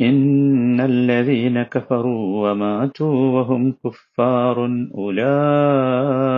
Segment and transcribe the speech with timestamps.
[0.00, 4.56] إن الذين كفروا وماتوا وهم كفار
[4.94, 6.34] أولئك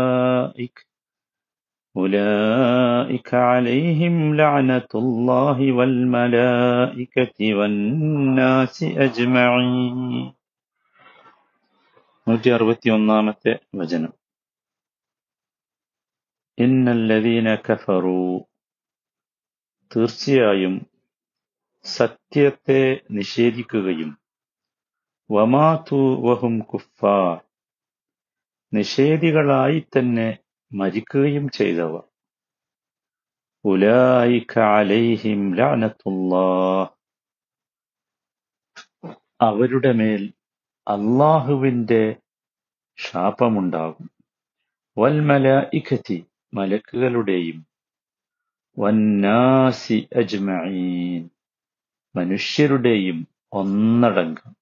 [1.97, 10.33] أولئك عليهم لعنة الله والملائكة والناس أجمعين.
[12.29, 14.13] نجربت يوم نامت وجنم
[16.59, 18.20] ഇന്നല്ലദീന കഫറു.
[19.91, 20.74] തീർച്ചയായും
[21.84, 24.10] സത്യത്തെ നിഷേധിക്കുകയും
[25.30, 27.34] വമാതു വഹും കുഫാർ.
[28.73, 30.28] നിഷേധികളായി തന്നെ
[30.70, 32.05] മരിക്കുകയും ചെയ്തവർ
[33.64, 36.88] ഉലായിക അലൈഹിം ലഅനത്തുല്ലാഹ്
[39.41, 40.23] അവരുടെ മേൽ
[40.86, 42.02] അള്ളാഹുവിന്റെ
[42.98, 44.09] ശാപമുണ്ടാകും.
[44.97, 46.19] വൽമലായിക്കത്തി
[46.52, 47.66] മലക്കുകളുടെയും
[48.78, 51.28] വന്നാസി അജ്മഈൻ
[52.14, 54.52] മനുഷ്യരുടെയും ഒന്നടങ്കം.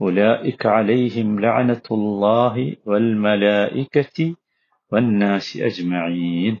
[0.00, 4.36] ഉലായിക അലൈഹിം ലഅനത്തുല്ലാഹി വൽമലായിക്കത്തി
[4.92, 6.56] വന്നാസി അജ്മഈൻ.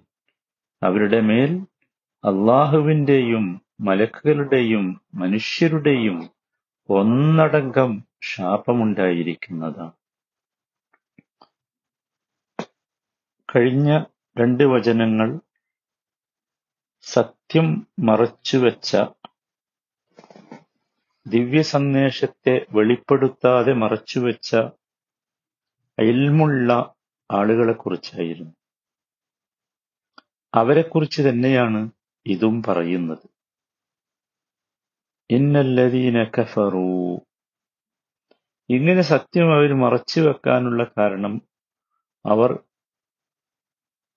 [0.82, 1.52] അവരുടെ മേൽ
[2.24, 6.30] അള്ളാഹുവിന്റെയും മലക്കുകളുടെയും മനുഷ്യരുടെയും
[6.88, 9.99] ഒന്നടങ്കം ശാപമുണ്ടായിരിക്കുന്നതാണ്.
[13.56, 14.04] കഴിഞ്ഞ
[14.40, 15.40] രണ്ട് വചനങ്ങൾ
[17.00, 18.96] സത്യം മറച്ചുവെച്ച
[21.26, 24.56] ദിവ്യ സന്ദേശത്തെ വെളിപ്പെടുത്താതെ മറച്ചുവെച്ച
[27.30, 28.54] ആളുകളെ കുറിച്ചായിരുന്നു
[30.54, 31.90] അവരെക്കുറിച്ച് തന്നെയാണ്
[32.26, 33.26] ഇതും പറയുന്നത്.
[35.30, 37.20] ഇന്നല്ലതീന കഫറു.
[38.70, 41.42] ഇങ്ങനെ സത്യം അവർ മറച്ചു വെക്കാനുള്ള കാരണം
[42.26, 42.64] അവർ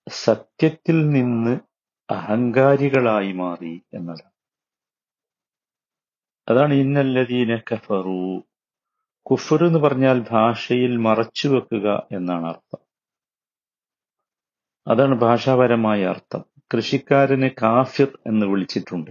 [0.08, 1.60] സത്യത്തിൽ നിന്ന്
[2.10, 4.32] അഹങ്കാരികളായി മാറി എന്നതാണ്.
[6.48, 8.44] അതാണ് ഇന്നല്ലതീന കഫറു.
[9.30, 12.78] കുഫർ എന്ന് പറഞ്ഞാൽ ഭാഷയിൽ മറച്ചു വെക്കുക എന്നാണ് അർത്ഥം.
[14.86, 16.44] അതാണ് ഭാഷാപരമായ അർത്ഥം.
[16.74, 19.10] കൃഷിക്കാരനെ കാഫിർ എന്ന് വിളിച്ചിട്ടുണ്ട്.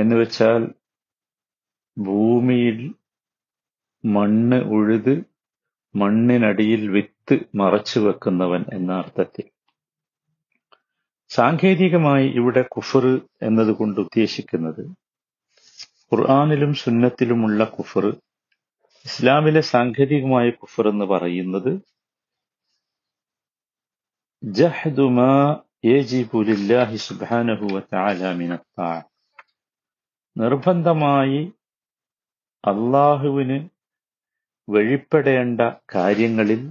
[0.00, 0.74] എന്ന് വെച്ചാൽ
[1.98, 2.94] ഭൂമിയിൽ
[4.04, 5.24] മണ്ണ് ഉഴുത്
[5.96, 9.61] മണ്ണിനടിയിൽ വിത്ത് മറച്ചു വെക്കുന്നവൻ എന്ന അർത്ഥത്തിൽ.
[11.32, 13.04] സാങ്കേതികമായി ഇവിടെ കുഫർ
[13.42, 14.82] എന്നതുകൊണ്ട് ഉദ്ദേശിക്കുന്നത്
[16.06, 18.06] ഖുർആാനിലും സുന്നത്തിലുമുള്ള കുഫർ
[19.06, 21.72] ഇസ്ലാമിലെ സാങ്കേതികമായ കുഫർ എന്ന് പറയുന്നത്
[30.36, 31.40] നിർബന്ധമായി
[32.64, 33.58] അള്ളാഹുവിന്
[34.68, 35.60] വഴിപ്പെടേണ്ട
[35.94, 36.62] കാര്യങ്ങളിൽ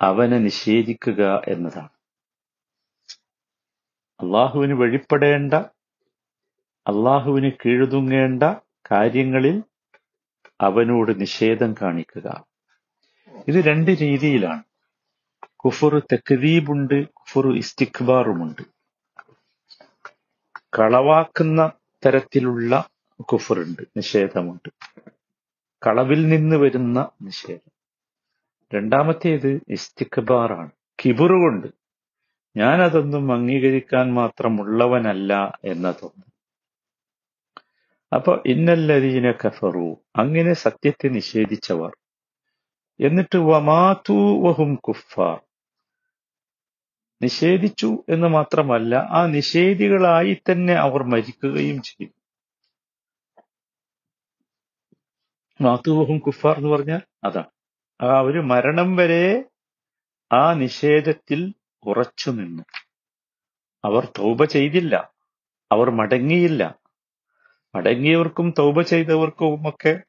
[0.00, 1.93] അവനെ നിഷേധിക്കുക എന്നതാണ്.
[4.24, 5.54] അള്ളാഹുവിന് വഴിപ്പെടേണ്ട
[6.86, 8.42] അള്ളാഹുവിന് കീഴുതുങ്ങേണ്ട
[8.90, 9.62] കാര്യങ്ങളിൽ
[10.60, 12.46] അവനോട് നിഷേധം കാണിക്കുക.
[13.48, 14.62] ഇത് രണ്ട് രീതിയിലാണ്.
[15.56, 18.62] കുഫുറു തെക്കദീബുണ്ട് കുഫുറു ഇസ്തിഖ്ബാറുമുണ്ട്
[20.78, 21.72] കളവാക്കുന്ന
[22.06, 22.88] തരത്തിലുള്ള
[23.20, 24.68] കുഫറുണ്ട് നിഷേധമുണ്ട്.
[25.86, 27.72] കളവിൽ നിന്ന് വരുന്ന നിഷേധം.
[28.74, 30.70] രണ്ടാമത്തേത് ഇസ്തിഖ്ബാറാണ്
[31.04, 31.83] കിബുറുകൊണ്ട്
[32.56, 36.34] ഞാനതൊന്നും അംഗീകരിക്കാൻ മാത്രമുള്ളവനല്ല എന്നതൊന്ന്.
[38.14, 41.96] അപ്പൊ ഇന്നല്ലതീന കഫറു അങ്ങനെ സത്യത്തെ നിഷേധിച്ചവർ.
[43.00, 45.40] എന്നിട്ട് വമാതു വഹും കുഫാർ.
[47.22, 52.12] നിഷേധിച്ചു എന്ന് മാത്രമല്ല ആ നിഷേധികളായി തന്നെ അവർ മരിക്കുകയും ചെയ്തു.
[55.60, 57.46] മാത്തുവഹും കുഫാർ എന്ന് പറഞ്ഞാൽ അതാണ്.
[58.00, 59.44] ആ ഒരു മരണം വരെ
[60.32, 61.54] ആ നിഷേധത്തിൽ
[61.86, 62.62] ഉറച്ചു നിന്നു.
[63.84, 65.12] അവർ തൗബ ചെയ്തില്ല.
[65.72, 66.78] അവർ മടങ്ങിയില്ല.
[67.74, 70.02] മടങ്ങിയവർക്കും തൗബ ചെയ്തവർക്കുമൊക്കെ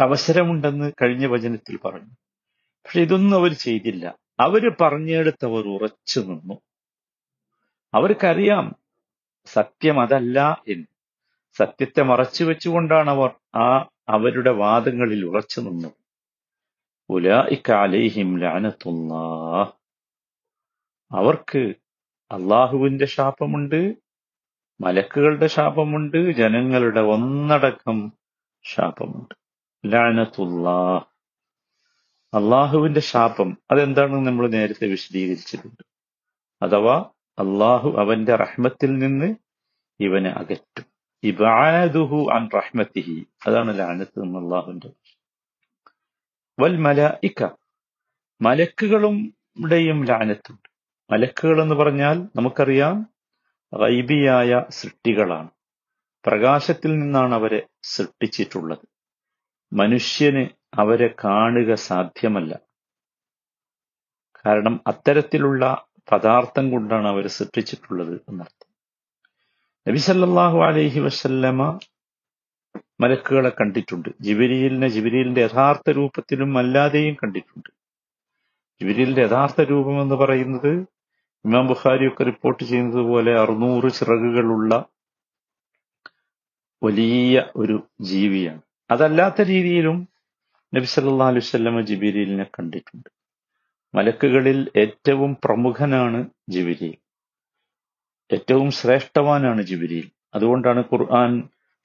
[0.00, 2.10] അവസരമുണ്ടെന്ന് കഴിഞ്ഞ വചനത്തിൽ പറഞ്ഞു.
[2.56, 4.18] പക്ഷെ ഇതൊന്നും അവർ ചെയ്തില്ല.
[4.40, 6.54] അവർ പറഞ്ഞെടുത്തവർ ഉറച്ചു നിന്നു.
[7.94, 8.74] അവർക്കറിയാം
[9.46, 10.86] സത്യം അതല്ല എന്ന്.
[11.58, 15.92] സത്യത്തെ മറച്ചു വെച്ചുകൊണ്ടാണ് അവർ ആ അവരുടെ വാദങ്ങളിൽ ഉറച്ചു നിന്നത്.
[17.10, 19.77] ഉലായിക്ക അലൈഹിം ലാനത്തുല്ലാഹ്
[21.12, 21.74] അവർക്ക്
[22.32, 23.94] അള്ളാഹുവിന്റെ ശാപമുണ്ട്
[24.80, 28.12] മലക്കുകളുടെ ശാപമുണ്ട് ജനങ്ങളുടെ ഒന്നടക്കം
[28.62, 29.34] ശാപമുണ്ട്.
[29.92, 30.96] ലാനത്തുള്ളാ
[32.34, 35.84] അള്ളാഹുവിന്റെ ശാപം അതെന്താണെന്ന് നമ്മൾ നേരത്തെ വിശദീകരിച്ചിട്ടുണ്ട്.
[36.64, 39.34] അഥവാ അള്ളാഹു അവന്റെ റഹ്മത്തിൽ നിന്ന്
[40.00, 40.84] ഇവനെ അകറ്റും.
[41.22, 43.26] ഇബാദുഹു അൻ റഹ്മത്തിഹി.
[43.46, 44.90] അതാണ് ലാനത്ത് എന്ന് അള്ളാഹുവിന്റെ
[46.60, 47.48] വൽ മലായിക്ക
[48.40, 50.67] മലക്കുകളുടെയും ലാനത്തുണ്ട്.
[51.10, 53.06] മലക്കുകൾ എന്ന് പറഞ്ഞാൽ നമുക്കറിയാം
[53.82, 55.48] റൈബിയായ സൃഷ്ടികളാണ്.
[56.26, 58.88] പ്രകാശത്തിൽ നിന്നാണ് അവരെ സൃഷ്ടിച്ചിട്ടുള്ളത്.
[59.72, 60.48] മനുഷ്യന്
[60.80, 62.58] അവരെ കാണുക സാധ്യമല്ല.
[64.46, 68.68] കാരണം അത്തരത്തിലുള്ള പദാർത്ഥം കൊണ്ടാണ് അവർ സൃഷ്ടിച്ചിട്ടുള്ളത് എന്നർത്ഥം.
[69.88, 71.78] നബി സല്ലല്ലാഹു അലൈഹി വസല്ലമ
[73.00, 74.08] മലക്കുകളെ കണ്ടിട്ടുണ്ട്.
[74.20, 77.68] ജിബിരിയിലിനെ ജിബിരിയിലിന്റെ യഥാർത്ഥ രൂപത്തിലും അല്ലാതെയും കണ്ടിട്ടുണ്ട്.
[78.80, 80.97] ജിബിരിയിലിന്റെ യഥാർത്ഥ രൂപം എന്ന് പറയുന്നത്
[81.44, 84.72] ഇമാം ബുഖാരിയൊക്കെ റിപ്പോർട്ട് ചെയ്യുന്നത് പോലെ അറുന്നൂറ് ചിറകുകളുള്ള
[86.82, 88.62] വലിയ ഒരു ജീവിയാണ്.
[88.90, 89.96] അതല്ലാത്ത രീതിയിലും
[90.72, 93.08] നബി സല്ലല്ലാഹു അലൈഹി വസല്ലമ ജിബിരിയിലിനെ കണ്ടിട്ടുണ്ട്.
[93.94, 96.20] മലക്കുകളിൽ ഏറ്റവും പ്രമുഖനാണ്
[96.54, 96.98] ജിബിരിയിൽ
[98.30, 101.32] ഏറ്റവും ശ്രേഷ്ഠവാനാണ് ജിബിരിയിൽ അതുകൊണ്ടാണ് ഖുർആൻ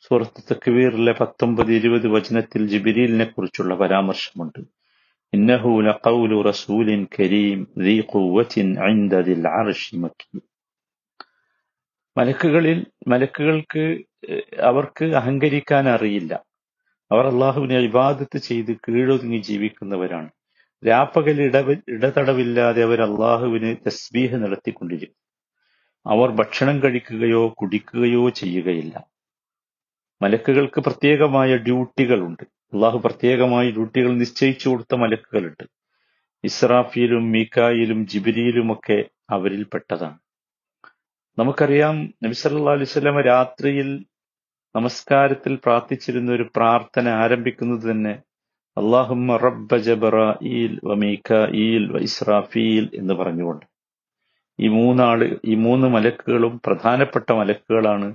[0.06, 4.60] സുഹൃത്ത് തക്വീറിലെ പത്തൊമ്പത് ഇരുപത് വചനത്തിൽ ജിബിരിലിനെ കുറിച്ചുള്ള പരാമർശമുണ്ട്.
[5.32, 8.55] ഇന്നഹു ലഖൗലു റസൂലിൻ കരീം ذي قوة
[8.85, 10.37] عند ذي العرش مكين
[12.17, 12.79] മലക്കുകളിൽ
[13.09, 13.82] മലക്കുകൾക്ക്
[14.29, 16.32] ഏഹ്, അവർക്ക് അഹങ്കരിക്കാൻ അറിയില്ല
[17.11, 20.31] അവർ അള്ളാഹുവിനെ ഇബാദത്ത് ചെയ്ത് കീഴൊതുങ്ങി ജീവിക്കുന്നവരാണ്
[20.82, 25.20] രാപ്പകൽ ഇടവ ഇടതടവില്ലാതെ അവർ അള്ളാഹുവിന് തസ്ബീഹ് നടത്തിക്കൊണ്ടിരിക്കും
[26.06, 28.97] അവർ ഭക്ഷണം കഴിക്കുകയോ കുടിക്കുകയോ ചെയ്യുകയില്ല
[30.20, 35.66] മലക്കുകൾക്ക് പ്രത്യേകമായ ഡ്യൂട്ടികളുണ്ട് അള്ളാഹു പ്രത്യേകമായി ഡ്യൂട്ടികൾ നിശ്ചയിച്ചു കൊടുത്ത മലക്കുകളുണ്ട്
[36.44, 38.98] ഇസ്രാഫിയിലും മീക്കായിലും ജിബിരിയിലുമൊക്കെ
[39.30, 40.18] അവരിൽപ്പെട്ടതാണ്
[41.38, 43.90] നമുക്കറിയാം നബിസല്ലാ വസല്ലമ രാത്രിയിൽ
[44.75, 48.14] നമസ്കാരത്തിൽ പ്രാർത്ഥിച്ചിരുന്ന ഒരു പ്രാർത്ഥന ആരംഭിക്കുന്നത് തന്നെ
[48.78, 53.66] അള്ളാഹുമ്മ റബ്ബ ജബറായിൽ വ മീക്കായിൽ വ ഇസ്രാഫീൽ എന്ന് പറഞ്ഞുകൊണ്ട്.
[54.60, 58.10] ഈ മൂന്നാൾ ഈ മൂന്ന് മലക്കുകളും പ്രധാനപ്പെട്ട മലക്കുകളാണ്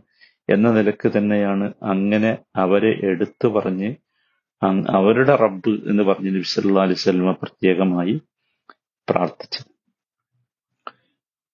[0.49, 3.91] എന്ന നിലയ്ക്ക് തന്നെയാണ് അങ്ങനെ അവരെ എടുത്തു പറഞ്ഞ്
[4.99, 6.49] അവരുടെ റബ്ബ് എന്ന് പറഞ്ഞ് നബി
[6.85, 8.15] അലൈഹി സ്വലമ പ്രത്യേകമായി
[9.09, 9.71] പ്രാർത്ഥിച്ചത്.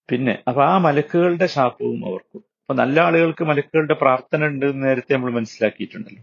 [0.08, 2.42] പിന്നെ അപ്പൊ ആ മലക്കുകളുടെ ശാപവും അവർക്കും.
[2.62, 6.22] അപ്പൊ നല്ല ആളുകൾക്ക് മലക്കുകളുടെ പ്രാർത്ഥന ഉണ്ട് എന്ന് നേരത്തെ നമ്മൾ മനസ്സിലാക്കിയിട്ടുണ്ടല്ലോ.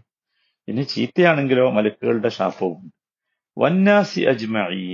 [0.68, 2.82] ഇനി ചീത്തയാണെങ്കിലോ മലക്കുകളുടെ ശാപവും
[3.56, 4.84] വന്നാസി അജ്മഈ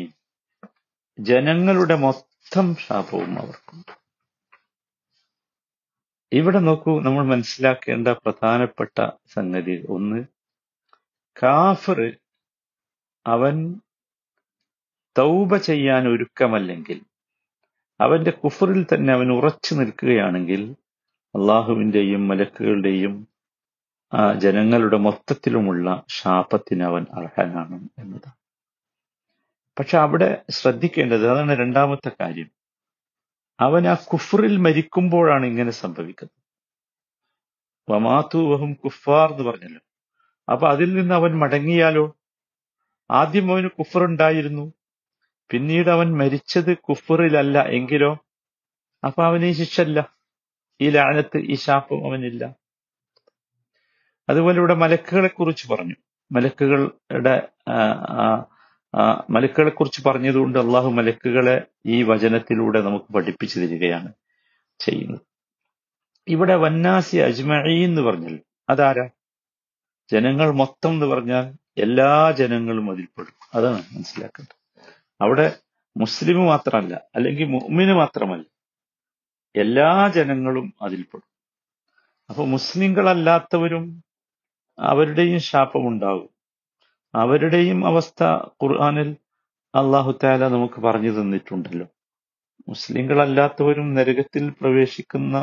[1.18, 3.92] ജനങ്ങളുടെ മൊത്തം ശാപവും അവർക്കുണ്ട്
[6.32, 8.96] ഇവിടെ നോക്കൂ നമ്മൾ മനസ്സിലാക്കേണ്ട പ്രധാനപ്പെട്ട
[9.34, 10.18] സംഗതി ഒന്ന്
[11.42, 12.16] കാഫർ
[13.26, 13.80] അവൻ
[15.18, 17.00] തൗബ ചെയ്യാൻ ഒരുക്കമല്ലെങ്കിൽ
[18.00, 20.76] അവന്റെ കുഫറിൽ തന്നെ അവൻ ഉറച്ചു നിൽക്കുകയാണെങ്കിൽ
[21.34, 23.28] അള്ളാഹുവിന്റെയും മലക്കുകളുടെയും
[24.12, 28.34] ആ ജനങ്ങളുടെ മൊത്തത്തിലുമുള്ള ശാപത്തിന് അവൻ അർഹനാണ് എന്നതാണ്.
[29.78, 32.50] പക്ഷെ അവിടെ ശ്രദ്ധിക്കേണ്ടത് അതാണ് രണ്ടാമത്തെ കാര്യം.
[33.60, 36.38] അവൻ ആ കുഫറിൽ മരിക്കുമ്പോഴാണ് ഇങ്ങനെ സംഭവിക്കുന്നത്.
[37.92, 39.87] വമാതു വഹും കുഫാർ എന്ന് പറഞ്ഞല്ലോ.
[40.48, 42.16] അപ്പൊ അതിൽ നിന്ന് അവൻ മടങ്ങിയാലോ?
[43.10, 44.72] ആദ്യം അവന് കുഫറുണ്ടായിരുന്നു.
[45.50, 48.18] പിന്നീട് അവൻ മരിച്ചത് കുഫറിലല്ല എങ്കിലോ?
[49.06, 50.14] അപ്പൊ അവന് ഈ ശിക്ഷല്ല
[50.80, 52.54] ഈ ലാനത്ത് ഈ ശാപം അവനില്ല.
[54.28, 55.94] അതുപോലെ ഇവിടെ മലക്കുകളെ കുറിച്ച് പറഞ്ഞു.
[56.32, 57.48] മലക്കുകളുടെ
[59.30, 64.12] മലക്കുകളെ കുറിച്ച് പറഞ്ഞതുകൊണ്ട് അള്ളാഹു മലക്കുകളെ ഈ വചനത്തിലൂടെ നമുക്ക് പഠിപ്പിച്ചു തരികയാണ്
[64.78, 65.20] ചെയ്യുന്നത്.
[66.28, 68.44] ഇവിടെ വന്നാസി അജ്മഈ എന്ന് പറഞ്ഞല്ലോ?
[68.70, 69.08] അതാരാ?
[70.10, 71.46] ജനങ്ങൾ മൊത്തം എന്ന് പറഞ്ഞാൽ
[71.84, 72.10] എല്ലാ
[72.40, 74.56] ജനങ്ങളും അതിൽപ്പെടും അതാണ് മനസ്സിലാക്കേണ്ടത്.
[75.20, 75.46] അവിടെ
[75.96, 78.46] മുസ്ലിം മാത്രമല്ല അല്ലെങ്കിൽ മുഅ്മിന് മാത്രമല്ല
[79.54, 81.28] എല്ലാ ജനങ്ങളും അതിൽപ്പെടും
[82.30, 83.84] അപ്പൊ മുസ്ലിങ്ങളല്ലാത്തവരും
[84.78, 86.30] അവരുടെയും ശാപമുണ്ടാകും
[87.14, 88.22] അവരുടെയും അവസ്ഥ
[88.62, 89.08] ഖുർആാനിൽ
[89.74, 91.86] അള്ളാഹു താല നമുക്ക് പറഞ്ഞു തന്നിട്ടുണ്ടല്ലോ.
[92.68, 95.36] മുസ്ലിങ്ങളല്ലാത്തവരും നരകത്തിൽ പ്രവേശിക്കുന്ന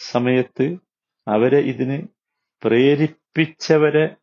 [0.00, 0.66] സമയത്ത്
[1.26, 1.98] അവരെ ഇതിന്
[3.38, 4.16] പ്രേരിപ്പിച്ചവരെ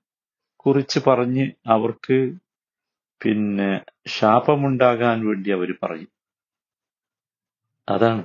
[0.55, 2.33] കുറിച്ച് പറഞ്ഞ് അവർക്ക്
[3.21, 6.09] പിന്നെ ശാപമുണ്ടാകാൻ വേണ്ടി അവർ പറയും.
[7.89, 8.23] അതാണ്.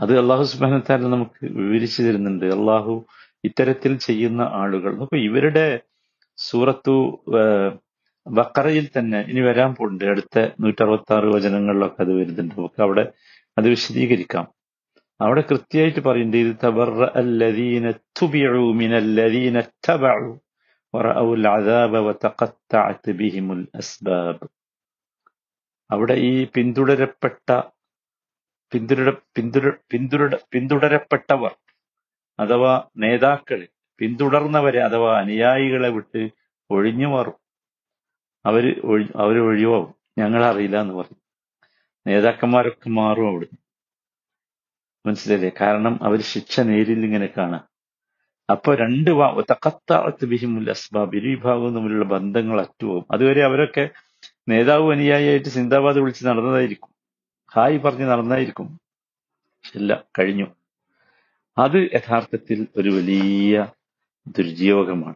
[0.00, 2.44] അത് അള്ളാഹു സുബാനത്താല നമുക്ക് വിവരിച്ചു തരുന്നുണ്ട്.
[2.44, 3.06] അള്ളാഹു
[3.44, 4.98] ഇത്തരത്തിൽ ചെയ്യുന്ന ആളുകൾ.
[5.00, 5.80] അപ്പൊ ഇവരുടെ
[6.36, 6.96] സൂറത്തു
[8.26, 12.54] ബക്കറയിൽ തന്നെ ഇനി വരാൻ പോകുന്നുണ്ട് അടുത്ത നൂറ്ററുപത്തി ആറ് വചനങ്ങളിലൊക്കെ അത് വരുന്നുണ്ട്.
[12.54, 13.12] നമുക്ക് അവിടെ
[13.58, 14.55] അത് വിശദീകരിക്കാം.
[15.20, 17.02] അവിടെ കൃത്യമായിട്ട് പറയുന്നുണ്ട് തബറ
[21.58, 24.46] അദാബ വതഖത്തഅത് ബിഹിമുൽ അസ്ബാബ്.
[25.90, 27.48] അവിടെ ഈ പിന്തുടരപ്പെട്ട
[28.72, 31.52] പിന്തുടര പിന്തുര പിന്തുടര പിന്തുടരപ്പെട്ടവർ
[32.38, 33.66] അഥവാ നേതാക്കളെ
[34.00, 36.22] പിന്തുടർന്നവരെ അഥവാ അനുയായികളെ വിട്ട്
[36.70, 37.36] ഒഴിഞ്ഞു മാറും.
[38.44, 38.64] അവർ
[39.16, 41.20] അവർ ഒഴിവാകും ഞങ്ങളറിയില്ല എന്ന് പറയും.
[42.06, 43.58] നേതാക്കന്മാരൊക്കെ മാറും അവിടുന്ന്.
[45.06, 45.50] മനസ്സിലായില്ലേ?
[45.60, 47.64] കാരണം അവർ ശിക്ഷ നേരിൽ ഇങ്ങനെ കാണാം.
[48.50, 49.10] അപ്പൊ രണ്ട്
[49.52, 53.06] തക്കത്താഴത്ത് ബിഹിമുൽ അസ്ബാബ് ഇരുവിഭാഗവും തമ്മിലുള്ള ബന്ധങ്ങൾ അറ്റുപോകും.
[53.10, 53.88] അതുവരെ അവരൊക്കെ
[54.48, 56.92] നേതാവ് അനുയായിയായിട്ട് സിന്ദാബാദ് വിളിച്ച് നടന്നതായിരിക്കും.
[57.54, 58.80] ഹായ് പറഞ്ഞ് നടന്നായിരിക്കും
[59.74, 60.46] ഇല്ല കഴിഞ്ഞു.
[61.58, 63.66] അത് യഥാർത്ഥത്തിൽ ഒരു വലിയ
[64.28, 65.14] ദുര്യോഗമാണ്.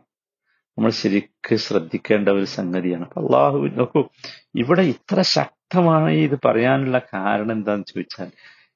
[0.78, 3.02] നമ്മൾ ശരിക്ക് ശ്രദ്ധിക്കേണ്ട ഒരു സംഗതിയാണ്.
[3.02, 4.08] അപ്പൊ അള്ളാഹു നോക്കൂ
[4.54, 8.30] ഇവിടെ ഇത്ര ശക്തമായി ഇത് പറയാനുള്ള കാരണം എന്താന്ന് ചോദിച്ചാൽ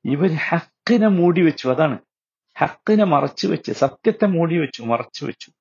[0.05, 1.69] ഇവർ ഹക്കിനെ മൂടി വെച്ചു.
[1.69, 1.99] അതാണ്.
[2.59, 5.53] ഹക്കിനെ മറച്ചു വെച്ച് സത്യത്തെ മൂടി വെച്ചു മറച്ചു വെച്ചു.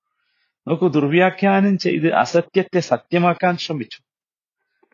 [0.67, 4.00] നോക്കൂ ദുർവ്യാഖ്യാനം ചെയ്ത് അസത്യത്തെ സത്യമാക്കാൻ ശ്രമിച്ചു.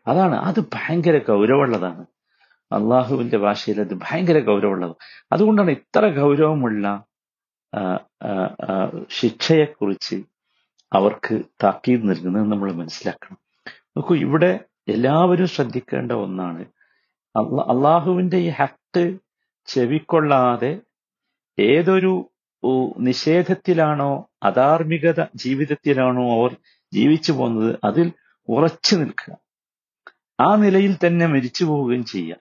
[0.06, 0.34] അതാണ്.
[0.34, 2.06] അത് ഭയങ്കര ഗൗരവമുള്ളതാണ്.
[2.72, 4.96] അള്ളാഹുവിന്റെ ഭാഷയിൽ അത് ഭയങ്കര ഗൗരവമുള്ളത്.
[5.32, 7.04] അതുകൊണ്ടാണ് ഇത്ര ഗൗരവമുള്ള
[9.10, 10.22] ശിക്ഷയെക്കുറിച്ച്
[10.92, 13.38] അവർക്ക് താക്കീത് നൽകുന്നത് നമ്മൾ മനസ്സിലാക്കണം.
[13.68, 16.64] നോക്കൂ ഇവിടെ എല്ലാവരും ശ്രദ്ധിക്കേണ്ട ഒന്നാണ്
[17.36, 19.18] അള്ള- അള്ളാഹുവിന്റെ ഈ ഹക്ക്
[19.66, 20.78] ചെവിക്കൊള്ളാതെ
[21.58, 22.30] ഏതൊരു
[22.98, 26.56] നിഷേധത്തിലാണോ അധാർമികത ജീവിതത്തിലാണോ അവർ
[26.92, 28.12] ജീവിച്ചു പോകുന്നത് അതിൽ
[28.48, 29.34] ഉറച്ചു നിൽക്കുക.
[30.40, 32.40] ആ നിലയിൽ തന്നെ മരിച്ചു പോവുകയും ചെയ്യാം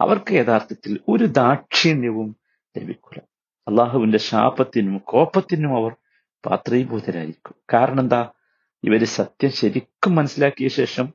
[0.00, 2.36] അവർക്ക് യഥാർത്ഥത്തിൽ ഒരു ദാക്ഷിണ്യവും
[2.78, 3.22] ലഭിക്കില്ല
[3.68, 5.92] അള്ളാഹുവിന്റെ ശാപത്തിനും കോപത്തിനും അവർ
[6.46, 7.54] പാത്രീഭൂതരായിരിക്കും.
[7.72, 8.30] കാരണം എന്താ?
[8.84, 11.12] ഇവർ സത്യം ശരിക്കും മനസ്സിലാക്കിയ ശേഷം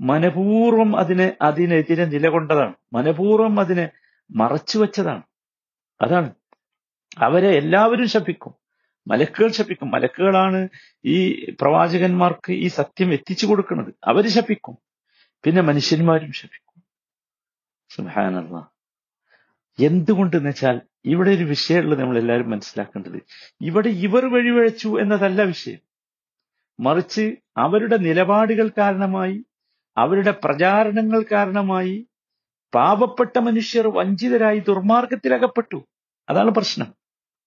[0.00, 2.74] മനപൂർവം അതിനെ അതിനെതിരെ നിലകൊണ്ടതാണ്.
[2.92, 3.88] മനപൂർവം അതിനെ
[4.30, 5.22] മറച്ചു വെച്ചതാണ്.
[6.00, 6.34] അതാണ്.
[7.18, 8.54] അവരെ എല്ലാവരും ശപിക്കും.
[9.06, 9.90] മലക്കുകൾ ശപിക്കും.
[9.90, 10.68] മലക്കുകളാണ്
[11.04, 13.94] ഈ പ്രവാചകന്മാർക്ക് ഈ സത്യം എത്തിച്ചു കൊടുക്കുന്നത്.
[14.04, 14.78] അവർ ശപിക്കും.
[15.44, 16.82] പിന്നെ മനുഷ്യന്മാരും ശപിക്കും.
[17.90, 18.70] സുഹാനല്ല
[19.84, 23.22] എന്തുകൊണ്ടെന്ന് വെച്ചാൽ ഇവിടെ ഒരു വിഷയമുള്ളത് നമ്മൾ എല്ലാവരും മനസ്സിലാക്കേണ്ടത്.
[23.60, 25.78] ഇവിടെ ഇവർ വഴിവഴച്ചു എന്നതല്ല വിഷയം.
[26.80, 29.44] മറിച്ച് അവരുടെ നിലപാടുകൾ കാരണമായി
[29.96, 32.08] അവരുടെ പ്രചാരണങ്ങൾ കാരണമായി
[32.74, 35.86] പാവപ്പെട്ട മനുഷ്യർ വഞ്ചിതരായി ദുർമാർഗത്തിലകപ്പെട്ടു.
[36.28, 36.94] അതാണ് പ്രശ്നം.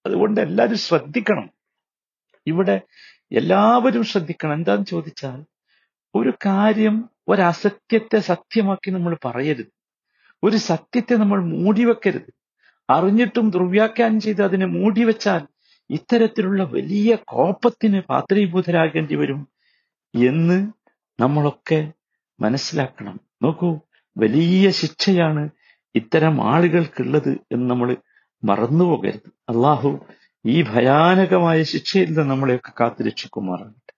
[0.06, 1.50] അതുകൊണ്ട് എല്ലാവരും ശ്രദ്ധിക്കണം.
[2.48, 2.82] ഇവിടെ
[3.32, 4.54] എല്ലാവരും ശ്രദ്ധിക്കണം.
[4.54, 5.46] എന്താന്ന് ചോദിച്ചാൽ
[6.16, 9.72] ഒരു കാര്യം ഒരസത്യത്തെ സത്യമാക്കി നമ്മൾ പറയരുത്.
[10.44, 12.34] ഒരു സത്യത്തെ നമ്മൾ മൂടിവെക്കരുത്
[12.90, 15.48] അറിഞ്ഞിട്ടും ദുർവ്യാഖ്യാനം ചെയ്ത് അതിനെ മൂടിവെച്ചാൽ
[15.90, 19.48] ഇത്തരത്തിലുള്ള വലിയ കോപത്തിന് പാത്രീഭൂതരാകേണ്ടി വരും
[20.16, 20.72] എന്ന്
[21.20, 21.92] നമ്മളൊക്കെ
[22.40, 23.20] മനസ്സിലാക്കണം.
[23.44, 23.80] നോക്കൂ
[24.22, 25.44] വലിയ ശിക്ഷയാണ്
[25.96, 27.90] ഇത്തരം ആളുകൾക്കുള്ളത് എന്ന് നമ്മൾ
[28.44, 29.92] മറന്നുപോകരുത് അള്ളാഹു
[30.46, 33.94] ഈ ഭയാനകമായ ശിക്ഷയിൽ നിന്ന് നമ്മളെയൊക്കെ കാത്തുരക്ഷിക്കുമാറാകട്ടെ.